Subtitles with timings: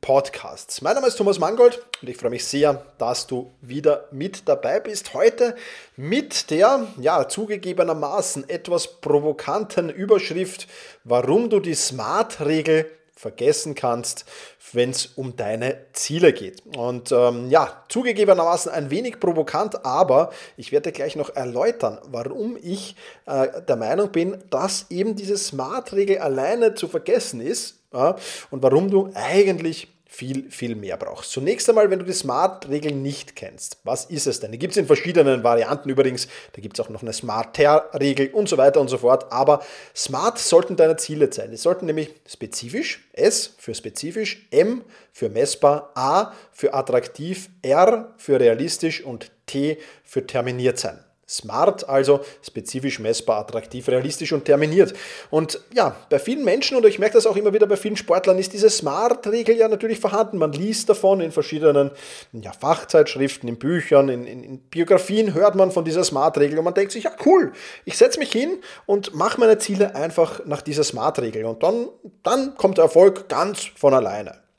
[0.00, 0.80] Podcasts.
[0.80, 4.80] Mein Name ist Thomas Mangold und ich freue mich sehr, dass du wieder mit dabei
[4.80, 5.12] bist.
[5.12, 5.54] Heute
[5.96, 10.68] mit der, ja, zugegebenermaßen etwas provokanten Überschrift,
[11.04, 14.24] warum du die Smart-Regel vergessen kannst,
[14.72, 16.62] wenn es um deine Ziele geht.
[16.74, 22.96] Und ähm, ja, zugegebenermaßen ein wenig provokant, aber ich werde gleich noch erläutern, warum ich
[23.26, 28.16] äh, der Meinung bin, dass eben diese Smart-Regel alleine zu vergessen ist ja,
[28.50, 31.30] und warum du eigentlich viel, viel mehr brauchst.
[31.30, 34.50] Zunächst einmal, wenn du die Smart-Regel nicht kennst, was ist es denn?
[34.50, 36.26] Die gibt es in verschiedenen Varianten übrigens.
[36.52, 39.32] Da gibt es auch noch eine Smart-Regel und so weiter und so fort.
[39.32, 39.62] Aber
[39.94, 41.52] Smart sollten deine Ziele sein.
[41.52, 48.40] Die sollten nämlich spezifisch, S für spezifisch, M für messbar, A für attraktiv, R für
[48.40, 50.98] realistisch und T für terminiert sein.
[51.30, 54.94] Smart, also spezifisch messbar, attraktiv, realistisch und terminiert.
[55.30, 58.36] Und ja, bei vielen Menschen, und ich merke das auch immer wieder bei vielen Sportlern,
[58.38, 60.38] ist diese Smart-Regel ja natürlich vorhanden.
[60.38, 61.92] Man liest davon in verschiedenen
[62.32, 66.74] ja, Fachzeitschriften, in Büchern, in, in, in Biografien hört man von dieser Smart-Regel und man
[66.74, 67.52] denkt sich, ja cool,
[67.84, 71.44] ich setze mich hin und mache meine Ziele einfach nach dieser Smart-Regel.
[71.44, 71.88] Und dann,
[72.24, 74.49] dann kommt der Erfolg ganz von alleine.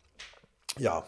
[0.81, 1.05] Ja,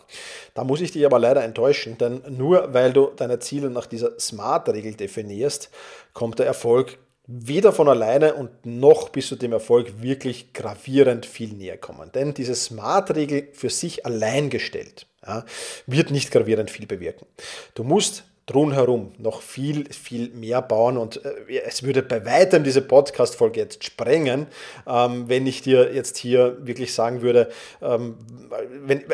[0.53, 4.19] da muss ich dich aber leider enttäuschen, denn nur weil du deine Ziele nach dieser
[4.19, 5.71] SMART-Regel definierst,
[6.13, 11.53] kommt der Erfolg weder von alleine und noch bis zu dem Erfolg wirklich gravierend viel
[11.53, 12.11] näher kommen.
[12.11, 15.44] Denn diese SMART-Regel für sich allein gestellt ja,
[15.88, 17.25] wird nicht gravierend viel bewirken.
[17.73, 22.81] Du musst drumherum noch viel, viel mehr bauen und äh, es würde bei weitem diese
[22.81, 24.47] Podcast-Folge jetzt sprengen,
[24.85, 27.50] ähm, wenn ich dir jetzt hier wirklich sagen würde,
[27.81, 28.17] ähm,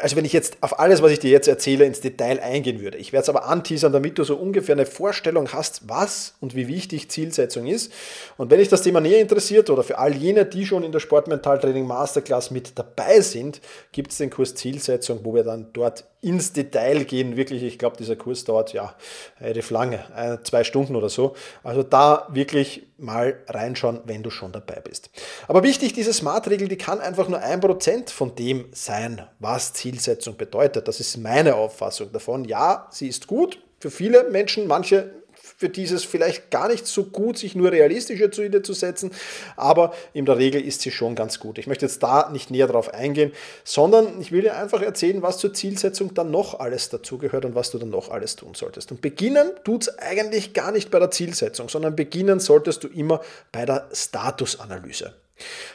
[0.02, 2.98] also wenn ich jetzt auf alles, was ich dir jetzt erzähle, ins Detail eingehen würde.
[2.98, 6.68] Ich werde es aber anteasern, damit du so ungefähr eine Vorstellung hast, was und wie
[6.68, 7.94] wichtig Zielsetzung ist.
[8.38, 11.00] Und wenn dich das Thema näher interessiert oder für all jene, die schon in der
[11.00, 13.62] Sportmentaltraining Masterclass mit dabei sind,
[13.92, 17.38] gibt es den Kurs Zielsetzung, wo wir dann dort ins Detail gehen.
[17.38, 18.94] Wirklich, ich glaube, dieser Kurs dauert ja
[19.40, 20.00] relativ lange,
[20.44, 21.36] zwei Stunden oder so.
[21.64, 25.10] Also da wirklich mal reinschauen, wenn du schon dabei bist.
[25.48, 30.36] Aber wichtig, diese Smart-Regel, die kann einfach nur ein Prozent von dem sein, was Zielsetzung
[30.36, 30.88] bedeutet.
[30.88, 32.44] Das ist meine Auffassung davon.
[32.46, 35.12] Ja, sie ist gut für viele Menschen, manche
[35.60, 39.12] für dieses vielleicht gar nicht so gut, sich nur realistische Ziele zu setzen,
[39.58, 41.58] aber in der Regel ist sie schon ganz gut.
[41.58, 43.34] Ich möchte jetzt da nicht näher drauf eingehen,
[43.66, 47.72] sondern ich will dir einfach erzählen, was zur Zielsetzung dann noch alles dazugehört und was
[47.72, 48.92] du dann noch alles tun solltest.
[48.92, 53.20] Und beginnen tut es eigentlich gar nicht bei der Zielsetzung, sondern beginnen solltest du immer
[53.52, 55.14] bei der Statusanalyse.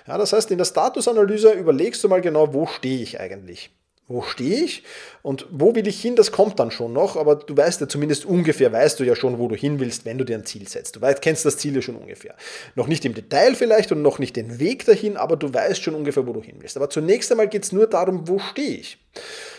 [0.06, 3.71] Ja, das heißt, in der Statusanalyse überlegst du mal genau, wo stehe ich eigentlich
[4.06, 4.82] wo stehe ich
[5.22, 8.26] und wo will ich hin, das kommt dann schon noch, aber du weißt ja zumindest
[8.26, 10.97] ungefähr, weißt du ja schon, wo du hin willst, wenn du dir ein Ziel setzt.
[10.97, 12.34] Du weißt, kennst das Ziel ja schon ungefähr.
[12.75, 15.94] Noch nicht im Detail vielleicht und noch nicht den Weg dahin, aber du weißt schon
[15.94, 16.76] ungefähr, wo du hin willst.
[16.76, 18.98] Aber zunächst einmal geht es nur darum, wo stehe ich.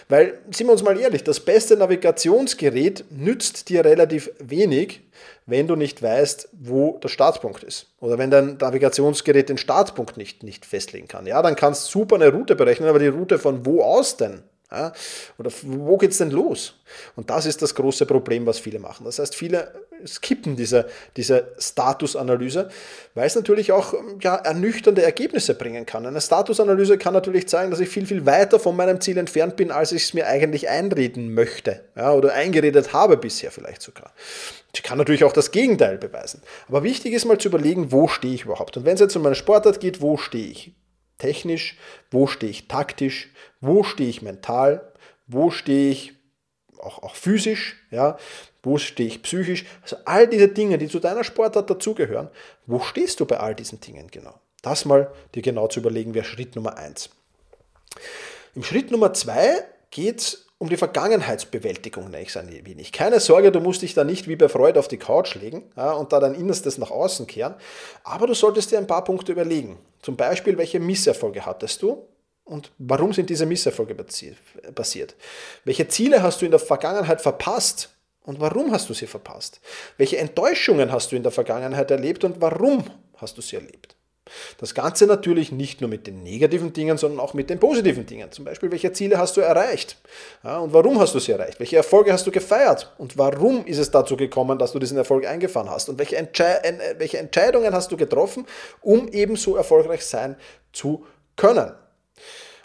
[0.07, 5.01] Weil, sind wir uns mal ehrlich, das beste Navigationsgerät nützt dir relativ wenig,
[5.47, 7.87] wenn du nicht weißt, wo der Startpunkt ist.
[7.99, 11.25] Oder wenn dein Navigationsgerät den Startpunkt nicht, nicht festlegen kann.
[11.25, 14.43] Ja, dann kannst du super eine Route berechnen, aber die Route von wo aus denn?
[14.71, 14.93] Ja,
[15.37, 16.73] oder wo geht es denn los?
[17.15, 19.05] Und das ist das große Problem, was viele machen.
[19.05, 19.71] Das heißt, viele
[20.07, 22.69] skippen diese, diese Statusanalyse,
[23.13, 26.05] weil es natürlich auch ja, ernüchternde Ergebnisse bringen kann.
[26.05, 29.71] Eine Statusanalyse kann natürlich zeigen, dass ich viel, viel weiter von meinem Ziel entfernt bin,
[29.71, 34.11] als ich es mir eigentlich einreden möchte ja, oder eingeredet habe bisher vielleicht sogar.
[34.75, 36.41] Sie kann natürlich auch das Gegenteil beweisen.
[36.67, 38.77] Aber wichtig ist mal zu überlegen, wo stehe ich überhaupt.
[38.77, 40.73] Und wenn es jetzt um meine Sportart geht, wo stehe ich?
[41.17, 41.77] technisch,
[42.11, 44.91] wo stehe ich taktisch, wo stehe ich mental,
[45.27, 46.13] wo stehe ich
[46.79, 48.17] auch, auch physisch, ja,
[48.63, 49.65] wo stehe ich psychisch.
[49.83, 52.29] Also all diese Dinge, die zu deiner Sportart dazugehören,
[52.65, 54.33] wo stehst du bei all diesen Dingen genau?
[54.61, 57.09] Das mal dir genau zu überlegen, wäre Schritt Nummer eins.
[58.55, 62.91] Im Schritt Nummer zwei geht es um die Vergangenheitsbewältigung nenne ich es ein wenig.
[62.93, 65.91] Keine Sorge, du musst dich da nicht wie bei Freud auf die Couch legen ja,
[65.91, 67.55] und da dein Innerstes nach außen kehren,
[68.03, 69.77] aber du solltest dir ein paar Punkte überlegen.
[70.01, 72.07] Zum Beispiel, welche Misserfolge hattest du
[72.45, 75.15] und warum sind diese Misserfolge passiert?
[75.63, 77.89] Welche Ziele hast du in der Vergangenheit verpasst
[78.23, 79.59] und warum hast du sie verpasst?
[79.97, 82.85] Welche Enttäuschungen hast du in der Vergangenheit erlebt und warum
[83.17, 83.95] hast du sie erlebt?
[84.57, 88.31] Das Ganze natürlich nicht nur mit den negativen Dingen, sondern auch mit den positiven Dingen.
[88.31, 89.97] Zum Beispiel, welche Ziele hast du erreicht?
[90.43, 91.59] Ja, und warum hast du sie erreicht?
[91.59, 92.91] Welche Erfolge hast du gefeiert?
[92.97, 95.89] Und warum ist es dazu gekommen, dass du diesen Erfolg eingefahren hast?
[95.89, 96.59] Und welche, Entschei
[96.97, 98.47] welche Entscheidungen hast du getroffen,
[98.81, 100.35] um ebenso erfolgreich sein
[100.73, 101.05] zu
[101.35, 101.71] können?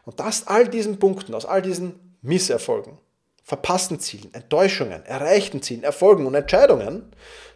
[0.04, 2.98] Und aus all diesen Punkten, aus all diesen Misserfolgen,
[3.42, 7.12] verpassten Zielen, Enttäuschungen, erreichten Zielen, Erfolgen und Entscheidungen,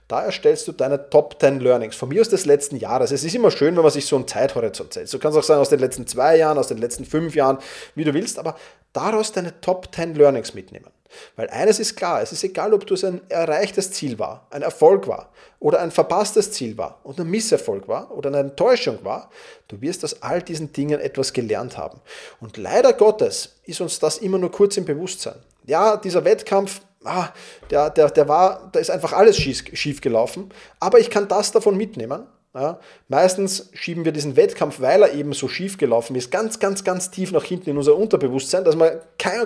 [0.09, 1.97] da erstellst du deine Top 10 Learnings.
[1.97, 3.11] Von mir aus des letzten Jahres.
[3.11, 5.15] Es ist immer schön, wenn man sich so einen Zeithorizont setzt.
[5.15, 7.59] Du kannst auch sagen, aus den letzten zwei Jahren, aus den letzten fünf Jahren,
[7.95, 8.57] wie du willst, aber
[8.93, 10.91] daraus deine Top 10 Learnings mitnehmen.
[11.37, 15.07] Weil eines ist klar, es ist egal, ob das ein erreichtes Ziel war, ein Erfolg
[15.09, 15.31] war
[15.61, 19.31] oder ein verpasstes Ziel war und ein Misserfolg war oder eine Enttäuschung war,
[19.69, 22.01] du wirst aus all diesen Dingen etwas gelernt haben.
[22.41, 25.37] Und leider Gottes ist uns das immer nur kurz im Bewusstsein.
[25.67, 27.29] Ja, dieser Wettkampf, ah,
[27.71, 30.51] der, der, der war, da ist einfach alles schief, schief gelaufen,
[30.81, 32.79] aber ich kann das davon mitnehmen ja,
[33.09, 37.11] meistens schieben wir diesen Wettkampf, weil er eben so schief gelaufen ist, ganz, ganz, ganz
[37.11, 39.01] tief nach hinten in unser Unterbewusstsein, dass wir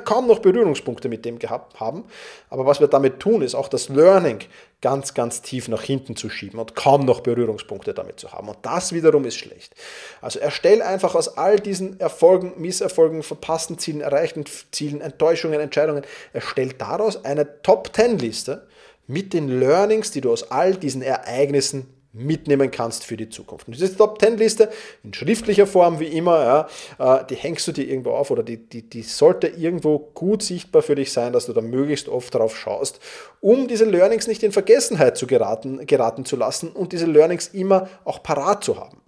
[0.05, 2.05] kaum noch Berührungspunkte mit dem gehabt haben.
[2.50, 4.40] Aber was wir damit tun, ist auch das Learning
[4.82, 8.50] ganz, ganz tief nach hinten zu schieben und kaum noch Berührungspunkte damit zu haben.
[8.50, 9.75] Und das wiederum ist schlecht.
[10.20, 16.75] Also erstell einfach aus all diesen Erfolgen, Misserfolgen, verpassten Zielen, erreichten Zielen, Enttäuschungen, Entscheidungen, erstell
[16.75, 18.66] daraus eine Top-10-Liste
[19.06, 21.87] mit den Learnings, die du aus all diesen Ereignissen
[22.19, 23.69] mitnehmen kannst für die Zukunft.
[23.69, 24.70] Und diese Top 10 Liste
[25.03, 26.69] in schriftlicher Form wie immer,
[26.99, 30.43] ja, äh, die hängst du dir irgendwo auf oder die, die, die sollte irgendwo gut
[30.43, 33.00] sichtbar für dich sein, dass du da möglichst oft drauf schaust,
[33.41, 37.88] um diese Learnings nicht in Vergessenheit zu geraten, geraten zu lassen und diese Learnings immer
[38.05, 39.00] auch parat zu haben.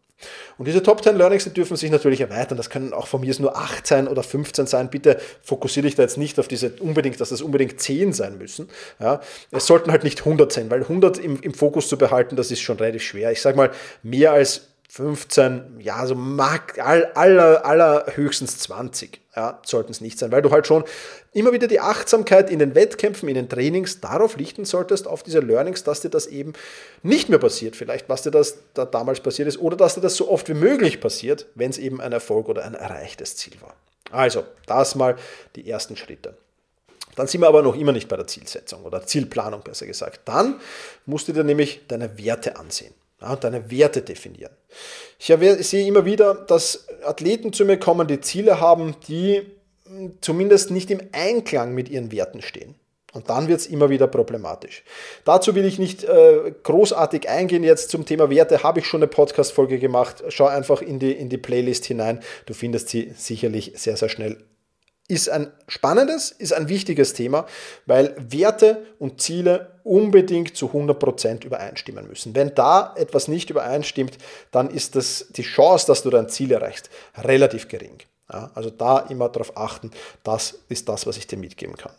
[0.59, 2.57] Und diese Top 10 Learnings, die dürfen sich natürlich erweitern.
[2.57, 4.91] Das können auch von mir nur 8 sein oder 15 sein.
[4.91, 8.69] Bitte fokussiere dich da jetzt nicht auf diese unbedingt, dass das unbedingt 10 sein müssen.
[8.99, 9.21] Ja,
[9.51, 12.61] es sollten halt nicht 100 sein, weil 100 im, im Fokus zu behalten, das ist
[12.61, 13.33] schon relativ schwer.
[13.33, 13.71] Ich sage mal,
[14.03, 20.31] mehr als 15, ja, so mag, aller, aller höchstens 20, ja, sollten es nicht sein,
[20.33, 20.85] weil du halt schon
[21.33, 25.41] immer wieder die Achtsamkeit in den Wettkämpfen, in den Trainings darauf richten solltest, auf diese
[25.41, 26.53] Learnings, dass dir das eben
[27.03, 30.17] nicht mehr passiert, vielleicht was dir das da damals passiert ist, oder dass dir das
[30.17, 33.75] so oft wie möglich passiert, wenn es eben ein Erfolg oder ein erreichtes Ziel war.
[34.11, 35.17] Also, das mal
[35.57, 36.37] die ersten Schritte.
[37.17, 40.21] Dann sind wir aber noch immer nicht bei der Zielsetzung oder Zielplanung besser gesagt.
[40.27, 40.61] Dann
[41.07, 44.53] musst du dir nämlich deine Werte ansehen ja, deine Werte definieren.
[45.19, 49.43] Ich sehe immer wieder, dass Athleten zu mir kommen, die Ziele haben, die
[49.85, 52.75] hm, zumindest nicht im Einklang mit ihren Werten stehen.
[53.13, 54.85] Und dann wird es immer wieder problematisch.
[55.25, 57.65] Dazu will ich nicht äh, großartig eingehen.
[57.65, 60.23] Jetzt zum Thema Werte habe ich schon eine Podcast-Folge gemacht.
[60.29, 62.21] Schau einfach in die, in die Playlist hinein.
[62.47, 64.37] Du findest sie sicherlich sehr, sehr schnell
[65.11, 67.47] ist ein spannendes, ist ein wichtiges Thema,
[67.87, 72.35] weil Werte und Ziele unbedingt zu 100% übereinstimmen müssen.
[72.35, 74.17] Wenn da etwas nicht übereinstimmt,
[74.53, 77.99] dann ist das, die Chance, dass du dein Ziel erreichst, relativ gering.
[78.33, 79.91] Ja, also da immer darauf achten,
[80.23, 81.93] das ist das, was ich dir mitgeben kann.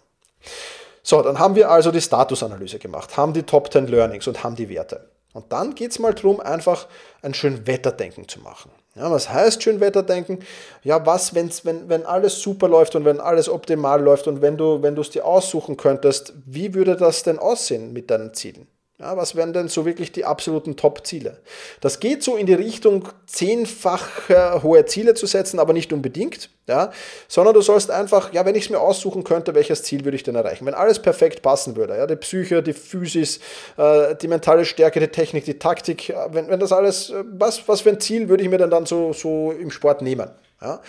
[1.04, 4.56] So, dann haben wir also die Statusanalyse gemacht, haben die Top 10 Learnings und haben
[4.56, 5.10] die Werte.
[5.34, 6.88] Und dann geht es mal darum, einfach
[7.22, 8.72] ein schön Wetterdenken zu machen.
[8.96, 10.40] Ja, was heißt Schönwetterdenken?
[10.84, 14.58] Ja, was, wenn's, wenn, wenn alles super läuft und wenn alles optimal läuft und wenn
[14.58, 18.68] du wenn es dir aussuchen könntest, wie würde das denn aussehen mit deinen Zielen?
[19.02, 21.38] Ja, was wären denn so wirklich die absoluten Top-Ziele?
[21.80, 26.52] Das geht so in die Richtung, zehnfach äh, hohe Ziele zu setzen, aber nicht unbedingt,
[26.68, 26.92] ja,
[27.28, 30.22] sondern du sollst einfach, ja, wenn ich es mir aussuchen könnte, welches Ziel würde ich
[30.22, 30.68] denn erreichen?
[30.68, 33.40] Wenn alles perfekt passen würde, ja, die Psyche, die Physis,
[33.76, 37.68] äh, die mentale Stärke, die Technik, die Taktik, äh, wenn, wenn das alles, äh, was,
[37.68, 40.30] was für ein Ziel würde ich mir denn dann so, so im Sport nehmen?
[40.62, 40.80] Ja?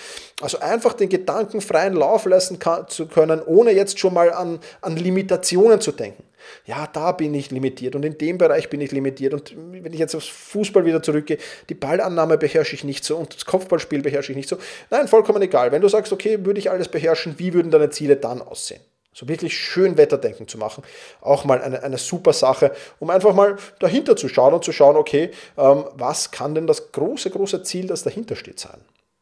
[0.42, 4.60] Also einfach den Gedanken freien Lauf lassen kann, zu können, ohne jetzt schon mal an,
[4.82, 6.24] an Limitationen zu denken
[6.64, 9.34] ja, da bin ich limitiert und in dem Bereich bin ich limitiert.
[9.34, 13.34] Und wenn ich jetzt aufs Fußball wieder zurückgehe, die Ballannahme beherrsche ich nicht so und
[13.34, 14.58] das Kopfballspiel beherrsche ich nicht so.
[14.90, 15.72] Nein, vollkommen egal.
[15.72, 18.80] Wenn du sagst, okay, würde ich alles beherrschen, wie würden deine Ziele dann aussehen?
[19.14, 20.82] So wirklich schön Wetterdenken zu machen,
[21.20, 24.96] auch mal eine, eine super Sache, um einfach mal dahinter zu schauen und zu schauen,
[24.96, 28.80] okay, ähm, was kann denn das große, große Ziel, das dahinter steht, sein?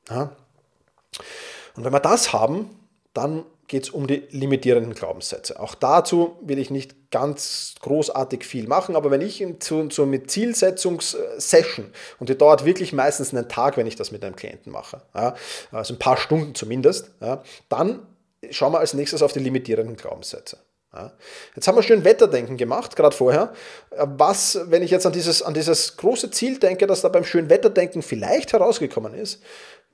[0.08, 0.30] Ja?
[1.74, 2.70] Und wenn wir das haben,
[3.12, 5.60] dann geht es um die limitierenden Glaubenssätze.
[5.60, 10.30] Auch dazu will ich nicht ganz großartig viel machen, aber wenn ich zu, zu mit
[10.30, 15.02] Zielsetzungssession und die dauert wirklich meistens einen Tag, wenn ich das mit einem Klienten mache,
[15.14, 15.34] ja,
[15.70, 18.06] also ein paar Stunden zumindest, ja, dann
[18.50, 20.58] schauen wir als nächstes auf die limitierenden Glaubenssätze.
[20.92, 21.12] Ja.
[21.54, 23.52] Jetzt haben wir schön Wetterdenken gemacht, gerade vorher.
[23.96, 27.48] Was, wenn ich jetzt an dieses, an dieses große Ziel denke, das da beim schönen
[27.48, 29.40] Wetterdenken vielleicht herausgekommen ist,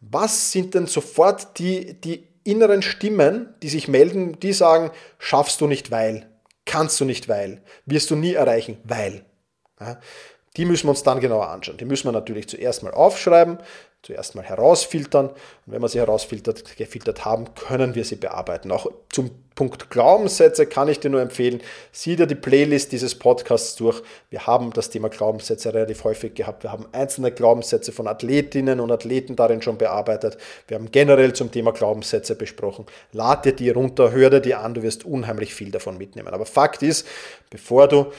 [0.01, 5.67] was sind denn sofort die, die inneren Stimmen, die sich melden, die sagen, schaffst du
[5.67, 6.26] nicht, weil,
[6.65, 9.25] kannst du nicht, weil, wirst du nie erreichen, weil.
[9.81, 9.99] Ja,
[10.57, 11.76] Die müssen wir uns dann genauer anschauen.
[11.76, 13.59] Die müssen wir natürlich zuerst mal aufschreiben,
[14.07, 15.29] zuerst mal herausfiltern.
[15.29, 15.37] Und
[15.67, 18.71] wenn wir sie herausfiltert, gefiltert haben, können wir sie bearbeiten.
[18.71, 21.61] Auch zum Punkt Glaubenssätze kann ich dir nur empfehlen,
[21.91, 24.03] sieh dir die Playlist dieses Podcasts durch.
[24.31, 26.63] Wir haben das Thema Glaubenssätze relativ häufig gehabt.
[26.63, 30.37] Wir haben einzelne Glaubenssätze von Athletinnen und Athleten darin schon bearbeitet.
[30.69, 32.87] Wir haben generell zum Thema Glaubenssätze besprochen.
[33.13, 36.29] Lade dir die runter, hör dir die an, du wirst unheimlich viel davon mitnehmen.
[36.29, 37.07] Aber Fakt ist,
[37.51, 38.13] bevor du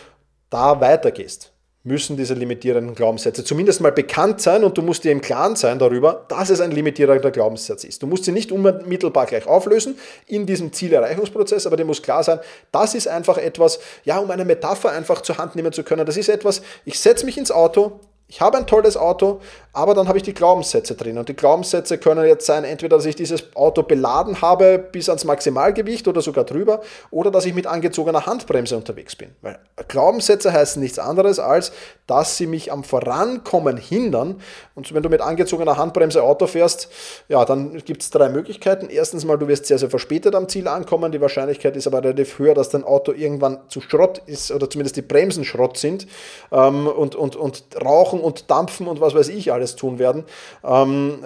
[0.50, 1.52] da weitergehst,
[1.88, 5.80] müssen diese limitierenden Glaubenssätze zumindest mal bekannt sein und du musst dir im Klaren sein
[5.80, 8.04] darüber, dass es ein limitierender Glaubenssatz ist.
[8.04, 12.40] Du musst sie nicht unmittelbar gleich auflösen in diesem Zielerreichungsprozess, aber dir muss klar sein,
[12.74, 16.18] das ist einfach etwas, ja, um eine Metapher einfach zur Hand nehmen zu können, das
[16.18, 19.40] ist etwas, ich setze mich ins Auto, ich habe ein tolles Auto,
[19.72, 21.18] aber dann habe ich die Glaubenssätze drin.
[21.18, 25.24] Und die Glaubenssätze können jetzt sein, entweder, dass ich dieses Auto beladen habe bis ans
[25.24, 29.30] Maximalgewicht oder sogar drüber, oder dass ich mit angezogener Handbremse unterwegs bin.
[29.42, 31.72] Weil Glaubenssätze heißen nichts anderes, als
[32.08, 34.42] dass sie mich am Vorankommen hindern.
[34.76, 36.90] Und wenn du mit angezogener Handbremse Auto fährst,
[37.30, 38.90] ja, dann gibt es drei Möglichkeiten.
[38.90, 41.12] Erstens mal, du wirst sehr, sehr verspätet am Ziel ankommen.
[41.12, 44.98] Die Wahrscheinlichkeit ist aber relativ höher, dass dein Auto irgendwann zu Schrott ist oder zumindest
[44.98, 46.08] die Bremsen Schrott sind
[46.52, 50.26] ähm, und, und, und rauchen Rauchen und Dampfen und was weiß ich alles tun werden.
[50.64, 51.20] Ähm,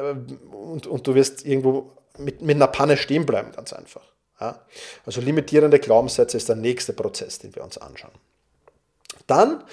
[0.52, 4.04] und, und du wirst irgendwo mit, mit einer Panne stehen bleiben, ganz einfach.
[4.40, 4.60] Ja?
[5.06, 8.12] Also limitierende Glaubenssätze ist der nächste Prozess, den wir uns anschauen.
[9.28, 9.64] Dann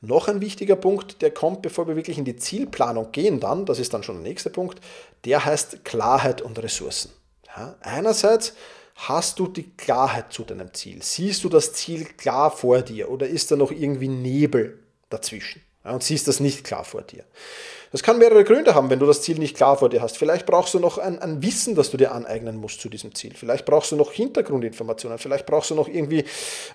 [0.00, 3.78] noch ein wichtiger Punkt, der kommt, bevor wir wirklich in die Zielplanung gehen, dann, das
[3.78, 4.80] ist dann schon der nächste Punkt,
[5.24, 7.10] der heißt Klarheit und Ressourcen.
[7.56, 7.76] Ja?
[7.80, 8.54] Einerseits
[8.96, 11.02] hast du die Klarheit zu deinem Ziel?
[11.02, 14.78] Siehst du das Ziel klar vor dir oder ist da noch irgendwie Nebel
[15.08, 15.62] dazwischen?
[15.84, 17.24] Und siehst das nicht klar vor dir.
[17.94, 20.18] Das kann mehrere Gründe haben, wenn du das Ziel nicht klar vor dir hast.
[20.18, 23.34] Vielleicht brauchst du noch ein, ein, Wissen, das du dir aneignen musst zu diesem Ziel.
[23.36, 25.18] Vielleicht brauchst du noch Hintergrundinformationen.
[25.18, 26.24] Vielleicht brauchst du noch irgendwie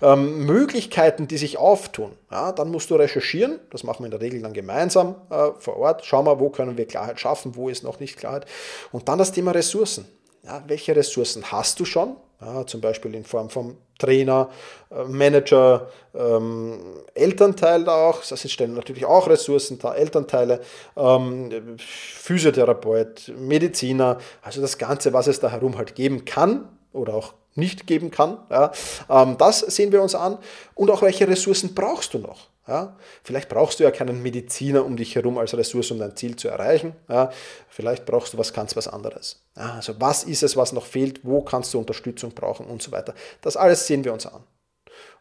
[0.01, 2.13] ähm, Möglichkeiten, die sich auftun.
[2.31, 3.59] Ja, dann musst du recherchieren.
[3.69, 6.05] Das machen wir in der Regel dann gemeinsam äh, vor Ort.
[6.05, 8.45] Schau mal, wo können wir Klarheit schaffen, wo ist noch nicht Klarheit.
[8.93, 10.05] Und dann das Thema Ressourcen.
[10.43, 12.15] Ja, welche Ressourcen hast du schon?
[12.41, 14.49] Ja, zum Beispiel in Form von Trainer,
[14.89, 16.79] äh, Manager, ähm,
[17.13, 20.61] Elternteil da auch, das stellen natürlich auch Ressourcen da, Elternteile,
[20.95, 27.33] ähm, Physiotherapeut, Mediziner, also das Ganze, was es da herum halt geben kann oder auch
[27.55, 28.37] nicht geben kann.
[28.49, 28.71] Ja,
[29.09, 30.37] ähm, das sehen wir uns an.
[30.75, 32.48] Und auch welche Ressourcen brauchst du noch?
[32.69, 36.35] Ja, vielleicht brauchst du ja keinen Mediziner um dich herum als Ressource, um dein Ziel
[36.35, 36.93] zu erreichen.
[37.07, 37.31] Ja,
[37.67, 39.41] vielleicht brauchst du was ganz was anderes.
[39.57, 41.21] Ja, also was ist es, was noch fehlt?
[41.23, 43.15] Wo kannst du Unterstützung brauchen und so weiter.
[43.41, 44.43] Das alles sehen wir uns an.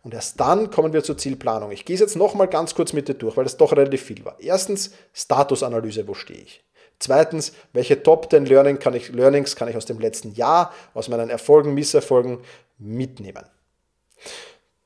[0.03, 1.71] Und erst dann kommen wir zur Zielplanung.
[1.71, 4.23] Ich gehe es jetzt nochmal ganz kurz mit dir durch, weil es doch relativ viel
[4.27, 4.37] war.
[4.41, 6.63] Erstens, Statusanalyse, wo stehe ich?
[6.99, 11.09] Zweitens, welche Top 10 Learning kann ich, Learnings kann ich aus dem letzten Jahr, aus
[11.09, 12.41] meinen Erfolgen, Misserfolgen
[12.77, 13.45] mitnehmen?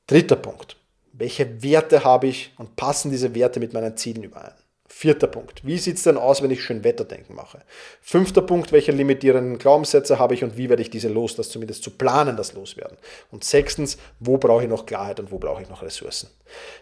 [0.06, 0.76] Dritter Punkt.
[1.12, 4.54] Welche Werte habe ich und passen diese Werte mit meinen Zielen überein?
[4.88, 5.66] Vierter Punkt.
[5.66, 7.60] Wie sieht es denn aus, wenn ich schön Wetterdenken mache?
[8.00, 8.72] Fünfter Punkt.
[8.72, 12.36] Welche limitierenden Glaubenssätze habe ich und wie werde ich diese los, das zumindest zu planen,
[12.36, 12.98] das loswerden?
[13.30, 16.30] Und sechstens, wo brauche ich noch Klarheit und wo brauche ich noch Ressourcen?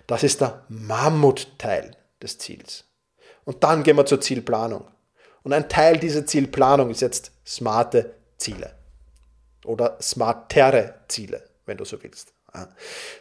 [0.07, 2.85] Das ist der Mammutteil des Ziels.
[3.45, 4.85] Und dann gehen wir zur Zielplanung.
[5.43, 8.75] Und ein Teil dieser Zielplanung ist jetzt smarte Ziele
[9.65, 12.33] oder smartere Ziele, wenn du so willst.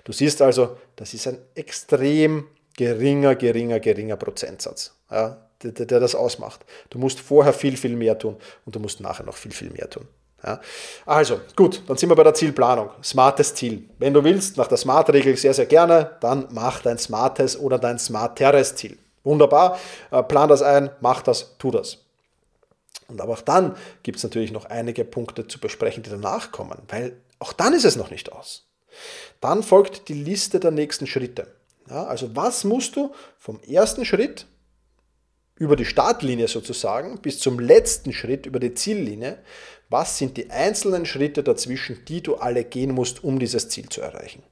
[0.04, 6.66] Du siehst also, das ist ein extrem geringer, geringer, geringer Prozentsatz, der, der, das ausmacht.
[6.90, 9.90] Du musst vorher viel, viel mehr tun und du musst nachher noch viel, viel mehr
[9.90, 10.08] tun.
[10.44, 10.62] Ja.
[11.06, 12.92] Also, gut, dann sind wir bei der Zielplanung.
[13.04, 13.90] Smartes Ziel.
[13.98, 18.00] Wenn du willst, nach der Smart-Regel sehr, sehr gerne, dann mach dein smartes oder dein
[18.00, 18.98] smarteres Ziel.
[19.24, 19.78] Wunderbar,
[20.12, 21.98] äh, plan das ein, mach das, tu das.
[23.10, 26.80] Und aber auch dann gibt es natürlich noch einige Punkte zu besprechen, die danach kommen,
[26.88, 28.69] weil auch dann ist es noch nicht aus.
[29.42, 31.48] Dann folgt die Liste der nächsten Schritte.
[31.90, 34.46] Ja, also was musst du vom ersten Schritt
[35.56, 39.40] über die Startlinie sozusagen bis zum letzten Schritt über die Ziellinie,
[39.90, 44.02] was sind die einzelnen Schritte dazwischen, die du alle gehen musst, um dieses Ziel zu
[44.02, 44.44] erreichen.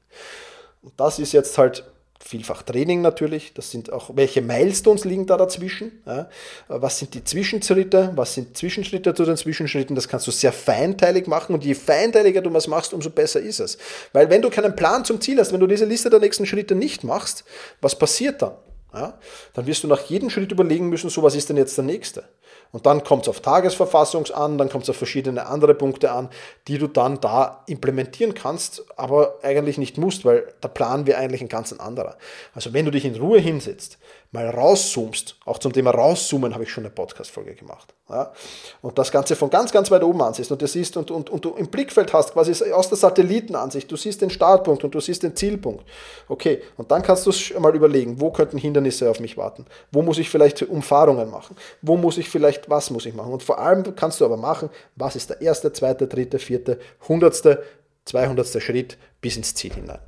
[0.81, 1.85] Und das ist jetzt halt
[2.19, 6.29] vielfach Training natürlich, das sind auch, welche Milestones liegen da dazwischen, ja?
[6.67, 11.27] was sind die Zwischenschritte, was sind Zwischenschritte zu den Zwischenschritten, das kannst du sehr feinteilig
[11.27, 13.77] machen und je feinteiliger du was machst, umso besser ist es.
[14.13, 16.75] Weil wenn du keinen Plan zum Ziel hast, wenn du diese Liste der nächsten Schritte
[16.75, 17.43] nicht machst,
[17.81, 18.53] was passiert dann?
[18.93, 19.17] Ja?
[19.53, 22.23] Dann wirst du nach jedem Schritt überlegen müssen, so was ist denn jetzt der nächste?
[22.71, 26.29] Und dann kommt es auf Tagesverfassung an, dann kommt es auf verschiedene andere Punkte an,
[26.67, 31.41] die du dann da implementieren kannst, aber eigentlich nicht musst, weil der Plan wäre eigentlich
[31.41, 32.17] ein ganz anderer.
[32.53, 33.97] Also wenn du dich in Ruhe hinsetzt,
[34.31, 37.93] mal rauszoomst, auch zum Thema rauszoomen habe ich schon eine Podcast-Folge gemacht.
[38.09, 38.33] Ja?
[38.81, 41.45] Und das Ganze von ganz, ganz weit oben ansiehst und du siehst und, und, und
[41.45, 45.23] du im Blickfeld hast, quasi aus der Satellitenansicht, du siehst den Startpunkt und du siehst
[45.23, 45.85] den Zielpunkt.
[46.27, 49.65] Okay, und dann kannst du mal überlegen, wo könnten Hindernisse auf mich warten?
[49.91, 51.55] Wo muss ich vielleicht Umfahrungen machen?
[51.81, 53.31] Wo muss ich vielleicht, was muss ich machen?
[53.31, 57.63] Und vor allem kannst du aber machen, was ist der erste, zweite, dritte, vierte, hundertste,
[58.05, 59.99] zweihundertste Schritt bis ins Ziel hinein.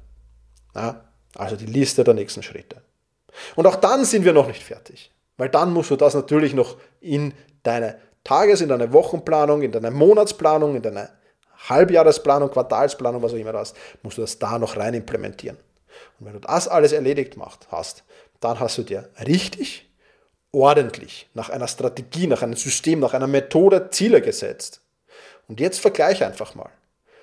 [0.75, 1.05] Ja?
[1.35, 2.81] Also die Liste der nächsten Schritte.
[3.55, 6.77] Und auch dann sind wir noch nicht fertig, weil dann musst du das natürlich noch
[7.01, 11.10] in deine Tages-, in deine Wochenplanung, in deine Monatsplanung, in deine
[11.67, 15.58] Halbjahresplanung, Quartalsplanung, was auch immer du hast, musst du das da noch rein implementieren.
[16.19, 18.03] Und wenn du das alles erledigt macht, hast,
[18.39, 19.89] dann hast du dir richtig,
[20.51, 24.81] ordentlich, nach einer Strategie, nach einem System, nach einer Methode Ziele gesetzt.
[25.48, 26.69] Und jetzt vergleich einfach mal.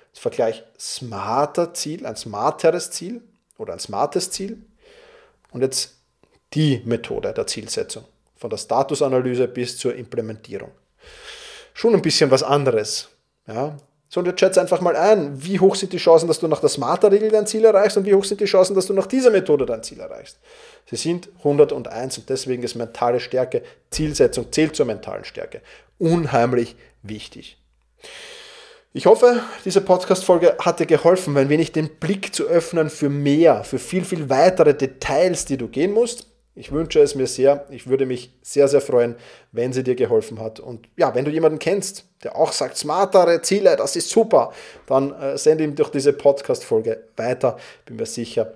[0.07, 3.21] Jetzt vergleich smarter Ziel, ein smarteres Ziel
[3.57, 4.65] oder ein smartes Ziel
[5.51, 5.96] und jetzt
[6.53, 10.71] die Methode der Zielsetzung, von der Statusanalyse bis zur Implementierung.
[11.73, 13.09] Schon ein bisschen was anderes.
[13.47, 13.77] Ja?
[14.09, 16.61] So, und jetzt schätze einfach mal ein, wie hoch sind die Chancen, dass du nach
[16.61, 19.31] der Smarter-Regel dein Ziel erreichst und wie hoch sind die Chancen, dass du nach dieser
[19.31, 20.39] Methode dein Ziel erreichst.
[20.85, 25.61] Sie sind 101 und deswegen ist mentale Stärke, Zielsetzung zählt zur mentalen Stärke.
[25.99, 27.57] Unheimlich wichtig.
[28.93, 33.65] Ich hoffe, diese Podcast-Folge hat dir geholfen, ein wenig den Blick zu öffnen für mehr,
[33.65, 36.27] für viel, viel weitere Details, die du gehen musst.
[36.57, 37.65] Ich wünsche es mir sehr.
[37.69, 39.15] Ich würde mich sehr, sehr freuen,
[39.51, 40.59] wenn sie dir geholfen hat.
[40.59, 44.51] Und ja, wenn du jemanden kennst, der auch sagt, smartere Ziele, das ist super,
[44.87, 47.57] dann äh, sende ihm durch diese Podcast-Folge weiter.
[47.85, 48.55] Bin mir sicher,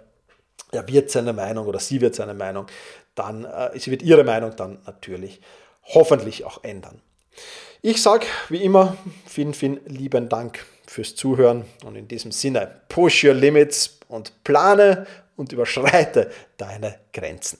[0.72, 2.66] er wird seine Meinung oder sie wird seine Meinung
[3.14, 5.40] dann, äh, sie wird ihre Meinung dann natürlich
[5.84, 7.02] hoffentlich auch ändern.
[7.82, 13.24] Ich sage wie immer vielen, vielen lieben Dank fürs Zuhören und in diesem Sinne, push
[13.24, 15.06] your limits und plane
[15.36, 17.60] und überschreite deine Grenzen.